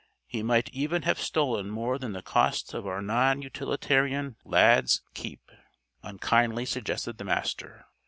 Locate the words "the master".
7.19-7.85